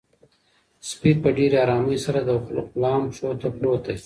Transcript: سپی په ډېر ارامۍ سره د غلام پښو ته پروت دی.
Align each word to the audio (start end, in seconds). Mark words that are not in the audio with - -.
سپی 0.89 1.11
په 1.21 1.29
ډېر 1.37 1.51
ارامۍ 1.63 1.97
سره 2.05 2.19
د 2.23 2.29
غلام 2.73 3.03
پښو 3.11 3.29
ته 3.41 3.47
پروت 3.57 3.81
دی. 3.87 3.95